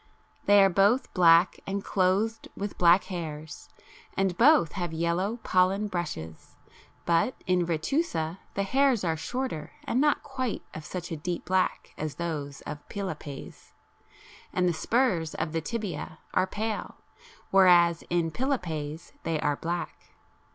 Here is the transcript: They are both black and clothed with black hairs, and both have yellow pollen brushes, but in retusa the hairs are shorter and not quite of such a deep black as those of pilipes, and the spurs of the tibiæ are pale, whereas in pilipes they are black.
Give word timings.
They 0.45 0.63
are 0.63 0.69
both 0.71 1.13
black 1.13 1.59
and 1.67 1.83
clothed 1.83 2.47
with 2.57 2.79
black 2.79 3.03
hairs, 3.03 3.69
and 4.17 4.35
both 4.35 4.71
have 4.71 4.91
yellow 4.93 5.37
pollen 5.43 5.87
brushes, 5.89 6.55
but 7.05 7.35
in 7.45 7.67
retusa 7.67 8.39
the 8.55 8.63
hairs 8.63 9.03
are 9.03 9.15
shorter 9.15 9.73
and 9.83 10.01
not 10.01 10.23
quite 10.23 10.63
of 10.73 10.85
such 10.85 11.11
a 11.11 11.15
deep 11.17 11.45
black 11.45 11.93
as 11.99 12.15
those 12.15 12.61
of 12.61 12.79
pilipes, 12.89 13.73
and 14.51 14.67
the 14.67 14.73
spurs 14.73 15.35
of 15.35 15.51
the 15.51 15.61
tibiæ 15.61 16.17
are 16.33 16.47
pale, 16.47 16.95
whereas 17.51 18.03
in 18.09 18.31
pilipes 18.31 19.11
they 19.21 19.39
are 19.39 19.55
black. 19.57 20.15